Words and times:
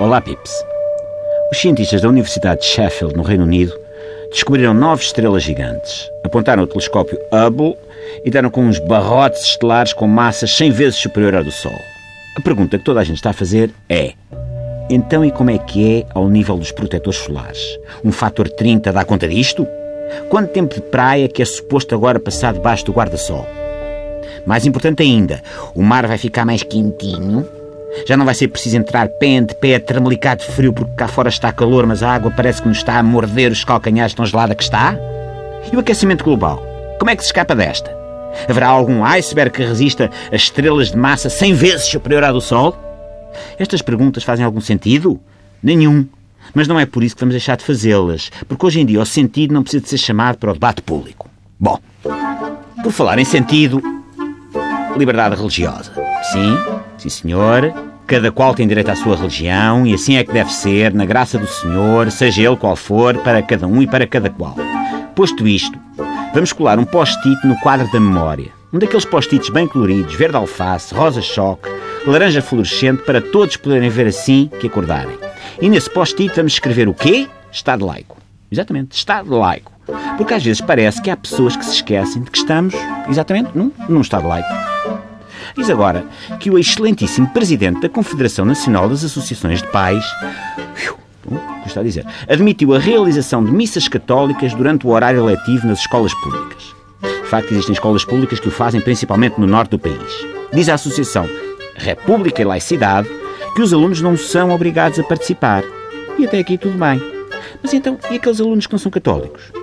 Olá, 0.00 0.18
Pips. 0.18 0.64
Os 1.52 1.60
cientistas 1.60 2.00
da 2.00 2.08
Universidade 2.08 2.62
de 2.62 2.68
Sheffield, 2.68 3.14
no 3.14 3.22
Reino 3.22 3.44
Unido, 3.44 3.78
descobriram 4.30 4.72
nove 4.72 5.02
estrelas 5.02 5.42
gigantes. 5.42 6.08
Apontaram 6.24 6.62
o 6.62 6.66
telescópio 6.66 7.18
Hubble 7.30 7.76
e 8.24 8.30
deram 8.30 8.48
com 8.48 8.62
uns 8.62 8.78
barrotes 8.78 9.42
estelares 9.42 9.92
com 9.92 10.06
massas 10.06 10.56
100 10.56 10.70
vezes 10.70 10.98
superior 10.98 11.34
à 11.34 11.42
do 11.42 11.52
Sol. 11.52 11.78
A 12.34 12.40
pergunta 12.40 12.78
que 12.78 12.84
toda 12.84 13.00
a 13.00 13.04
gente 13.04 13.16
está 13.16 13.28
a 13.28 13.34
fazer 13.34 13.70
é: 13.90 14.14
então 14.88 15.22
e 15.22 15.30
como 15.30 15.50
é 15.50 15.58
que 15.58 15.98
é 15.98 16.06
ao 16.14 16.30
nível 16.30 16.56
dos 16.56 16.72
protetores 16.72 17.18
solares? 17.18 17.60
Um 18.02 18.10
fator 18.10 18.48
30 18.48 18.94
dá 18.94 19.04
conta 19.04 19.28
disto? 19.28 19.66
Quanto 20.30 20.50
tempo 20.50 20.76
de 20.76 20.80
praia 20.80 21.28
que 21.28 21.42
é 21.42 21.44
suposto 21.44 21.94
agora 21.94 22.18
passar 22.18 22.54
debaixo 22.54 22.86
do 22.86 22.92
guarda-sol? 22.92 23.46
Mais 24.46 24.64
importante 24.64 25.02
ainda, 25.02 25.42
o 25.74 25.82
mar 25.82 26.06
vai 26.06 26.16
ficar 26.16 26.46
mais 26.46 26.62
quentinho? 26.62 27.59
Já 28.06 28.16
não 28.16 28.24
vai 28.24 28.34
ser 28.34 28.48
preciso 28.48 28.76
entrar 28.76 29.08
pé 29.08 29.38
ante 29.38 29.54
pé, 29.54 29.78
tremelicado 29.78 30.42
de 30.42 30.50
frio, 30.50 30.72
porque 30.72 30.94
cá 30.94 31.08
fora 31.08 31.28
está 31.28 31.52
calor, 31.52 31.86
mas 31.86 32.02
a 32.02 32.12
água 32.12 32.30
parece 32.30 32.62
que 32.62 32.68
nos 32.68 32.78
está 32.78 32.98
a 32.98 33.02
morder 33.02 33.50
os 33.50 33.64
calcanhares 33.64 34.14
tão 34.14 34.24
gelada 34.24 34.54
que 34.54 34.62
está? 34.62 34.96
E 35.72 35.76
o 35.76 35.80
aquecimento 35.80 36.24
global? 36.24 36.64
Como 36.98 37.10
é 37.10 37.16
que 37.16 37.22
se 37.22 37.28
escapa 37.28 37.54
desta? 37.54 37.96
Haverá 38.48 38.68
algum 38.68 39.04
iceberg 39.04 39.50
que 39.50 39.64
resista 39.64 40.10
a 40.30 40.36
estrelas 40.36 40.90
de 40.90 40.96
massa 40.96 41.28
100 41.28 41.54
vezes 41.54 41.86
superior 41.86 42.24
à 42.24 42.32
do 42.32 42.40
Sol? 42.40 42.76
Estas 43.58 43.82
perguntas 43.82 44.22
fazem 44.22 44.44
algum 44.44 44.60
sentido? 44.60 45.20
Nenhum. 45.62 46.06
Mas 46.54 46.66
não 46.66 46.78
é 46.78 46.86
por 46.86 47.02
isso 47.02 47.14
que 47.14 47.20
vamos 47.20 47.34
deixar 47.34 47.56
de 47.56 47.64
fazê-las, 47.64 48.30
porque 48.48 48.66
hoje 48.66 48.80
em 48.80 48.86
dia 48.86 49.00
o 49.00 49.06
sentido 49.06 49.54
não 49.54 49.62
precisa 49.62 49.82
de 49.82 49.88
ser 49.88 49.98
chamado 49.98 50.38
para 50.38 50.50
o 50.50 50.54
debate 50.54 50.82
público. 50.82 51.28
Bom, 51.58 51.78
por 52.82 52.92
falar 52.92 53.18
em 53.18 53.24
sentido, 53.24 53.82
liberdade 54.96 55.36
religiosa. 55.36 55.92
Sim, 56.32 56.56
sim 56.98 57.08
senhor, 57.08 57.72
cada 58.06 58.30
qual 58.30 58.54
tem 58.54 58.68
direito 58.68 58.90
à 58.90 58.96
sua 58.96 59.16
religião 59.16 59.86
e 59.86 59.94
assim 59.94 60.16
é 60.16 60.24
que 60.24 60.32
deve 60.32 60.52
ser, 60.52 60.92
na 60.92 61.04
graça 61.04 61.38
do 61.38 61.46
Senhor, 61.46 62.10
seja 62.10 62.42
ele 62.42 62.56
qual 62.56 62.76
for, 62.76 63.16
para 63.18 63.42
cada 63.42 63.66
um 63.66 63.82
e 63.82 63.86
para 63.86 64.06
cada 64.06 64.30
qual. 64.30 64.56
Posto 65.14 65.46
isto, 65.46 65.78
vamos 66.32 66.52
colar 66.52 66.78
um 66.78 66.84
post-it 66.84 67.46
no 67.46 67.56
quadro 67.60 67.90
da 67.92 67.98
memória. 67.98 68.52
Um 68.72 68.78
daqueles 68.78 69.04
post-its 69.04 69.50
bem 69.50 69.66
coloridos, 69.66 70.14
verde 70.14 70.36
alface, 70.36 70.94
rosa 70.94 71.20
choque, 71.20 71.68
laranja 72.06 72.40
fluorescente, 72.40 73.02
para 73.02 73.20
todos 73.20 73.56
poderem 73.56 73.90
ver 73.90 74.06
assim 74.06 74.48
que 74.60 74.68
acordarem. 74.68 75.18
E 75.60 75.68
nesse 75.68 75.90
post-it 75.90 76.34
vamos 76.36 76.52
escrever 76.52 76.88
o 76.88 76.94
quê? 76.94 77.28
Estado 77.50 77.84
laico. 77.84 78.16
Exatamente, 78.50 78.96
Estado 78.96 79.36
laico. 79.36 79.72
Porque 80.16 80.34
às 80.34 80.44
vezes 80.44 80.60
parece 80.60 81.02
que 81.02 81.10
há 81.10 81.16
pessoas 81.16 81.56
que 81.56 81.64
se 81.64 81.74
esquecem 81.74 82.22
de 82.22 82.30
que 82.30 82.38
estamos, 82.38 82.74
exatamente, 83.08 83.50
num, 83.52 83.72
num 83.88 84.00
Estado 84.00 84.28
laico. 84.28 84.69
Diz 85.56 85.68
agora 85.68 86.04
que 86.38 86.50
o 86.50 86.58
excelentíssimo 86.58 87.28
Presidente 87.28 87.80
da 87.80 87.88
Confederação 87.88 88.44
Nacional 88.44 88.88
das 88.88 89.04
Associações 89.04 89.60
de 89.60 89.68
Pais, 89.68 90.04
está 91.66 91.80
a 91.80 91.84
dizer, 91.84 92.06
admitiu 92.28 92.74
a 92.74 92.78
realização 92.78 93.44
de 93.44 93.50
missas 93.50 93.88
católicas 93.88 94.54
durante 94.54 94.86
o 94.86 94.90
horário 94.90 95.24
letivo 95.24 95.66
nas 95.66 95.80
escolas 95.80 96.14
públicas. 96.14 96.74
De 97.02 97.28
facto, 97.28 97.52
existem 97.52 97.72
escolas 97.72 98.04
públicas 98.04 98.40
que 98.40 98.48
o 98.48 98.50
fazem 98.50 98.80
principalmente 98.80 99.38
no 99.38 99.46
norte 99.46 99.70
do 99.70 99.78
país. 99.78 100.26
Diz 100.52 100.68
a 100.68 100.74
Associação 100.74 101.28
República 101.76 102.42
e 102.42 102.44
Laicidade 102.44 103.08
que 103.54 103.62
os 103.62 103.72
alunos 103.72 104.00
não 104.00 104.16
são 104.16 104.50
obrigados 104.50 104.98
a 104.98 105.02
participar. 105.02 105.62
E 106.18 106.26
até 106.26 106.38
aqui 106.38 106.58
tudo 106.58 106.76
bem. 106.76 107.00
Mas 107.62 107.72
então, 107.72 107.98
e 108.10 108.16
aqueles 108.16 108.40
alunos 108.40 108.66
que 108.66 108.72
não 108.72 108.78
são 108.78 108.90
católicos? 108.90 109.59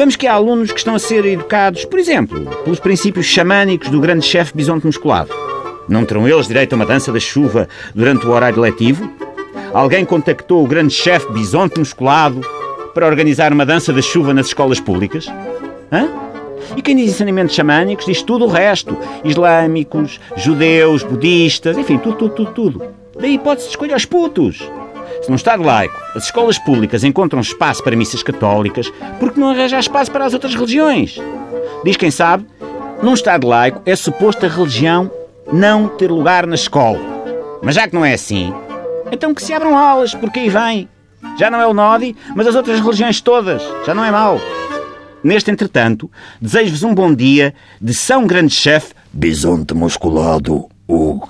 Vamos 0.00 0.16
que 0.16 0.26
há 0.26 0.32
alunos 0.32 0.72
que 0.72 0.78
estão 0.78 0.94
a 0.94 0.98
ser 0.98 1.26
educados, 1.26 1.84
por 1.84 1.98
exemplo, 1.98 2.46
pelos 2.64 2.80
princípios 2.80 3.26
xamânicos 3.26 3.90
do 3.90 4.00
grande 4.00 4.24
chefe 4.24 4.56
bisonte 4.56 4.86
musculado. 4.86 5.28
Não 5.86 6.06
terão 6.06 6.26
eles 6.26 6.48
direito 6.48 6.72
a 6.72 6.76
uma 6.76 6.86
dança 6.86 7.12
da 7.12 7.20
chuva 7.20 7.68
durante 7.94 8.26
o 8.26 8.30
horário 8.30 8.62
letivo? 8.62 9.12
Alguém 9.74 10.06
contactou 10.06 10.64
o 10.64 10.66
grande 10.66 10.94
chefe 10.94 11.30
bisonte 11.32 11.78
musculado 11.78 12.40
para 12.94 13.06
organizar 13.06 13.52
uma 13.52 13.66
dança 13.66 13.92
da 13.92 14.00
chuva 14.00 14.32
nas 14.32 14.46
escolas 14.46 14.80
públicas? 14.80 15.26
Hã? 15.92 16.08
E 16.74 16.80
quem 16.80 16.96
diz 16.96 17.10
ensinamentos 17.10 17.54
xamânicos 17.54 18.06
diz 18.06 18.22
tudo 18.22 18.46
o 18.46 18.48
resto. 18.48 18.96
Islâmicos, 19.22 20.18
judeus, 20.34 21.02
budistas, 21.02 21.76
enfim, 21.76 21.98
tudo, 21.98 22.16
tudo, 22.16 22.34
tudo, 22.36 22.52
tudo. 22.52 22.82
Daí 23.20 23.38
pode-se 23.38 23.68
escolher 23.68 23.96
os 23.96 24.06
putos. 24.06 24.66
Se 25.22 25.28
num 25.28 25.36
Estado 25.36 25.62
laico 25.62 25.94
as 26.14 26.24
escolas 26.24 26.58
públicas 26.58 27.04
encontram 27.04 27.40
espaço 27.40 27.82
para 27.82 27.96
missas 27.96 28.22
católicas, 28.22 28.90
por 29.18 29.32
que 29.32 29.40
não 29.40 29.50
arranjar 29.50 29.80
espaço 29.80 30.10
para 30.10 30.24
as 30.24 30.32
outras 30.32 30.54
religiões? 30.54 31.18
Diz 31.84 31.96
quem 31.96 32.10
sabe, 32.10 32.46
num 33.02 33.14
Estado 33.14 33.46
laico 33.46 33.82
é 33.84 33.94
suposto 33.94 34.46
a 34.46 34.48
religião 34.48 35.10
não 35.52 35.88
ter 35.88 36.10
lugar 36.10 36.46
na 36.46 36.54
escola. 36.54 36.98
Mas 37.62 37.74
já 37.74 37.86
que 37.86 37.94
não 37.94 38.04
é 38.04 38.14
assim, 38.14 38.52
então 39.12 39.34
que 39.34 39.42
se 39.42 39.52
abram 39.52 39.76
aulas, 39.76 40.14
porque 40.14 40.40
aí 40.40 40.48
vem. 40.48 40.88
Já 41.38 41.50
não 41.50 41.60
é 41.60 41.66
o 41.66 41.74
Nodi, 41.74 42.16
mas 42.34 42.46
as 42.46 42.54
outras 42.54 42.80
religiões 42.80 43.20
todas. 43.20 43.62
Já 43.84 43.94
não 43.94 44.04
é 44.04 44.10
mau. 44.10 44.40
Neste 45.22 45.50
entretanto, 45.50 46.10
desejo-vos 46.40 46.82
um 46.82 46.94
bom 46.94 47.14
dia 47.14 47.54
de 47.80 47.92
São 47.92 48.26
Grande 48.26 48.54
Chefe 48.54 48.94
Bisonte 49.12 49.74
Musculado 49.74 50.66
Hugo. 50.88 51.28